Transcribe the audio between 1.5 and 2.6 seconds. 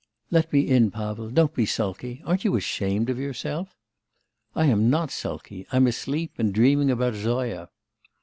be sulky; aren't you